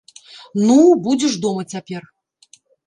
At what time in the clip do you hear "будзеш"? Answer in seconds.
1.09-1.39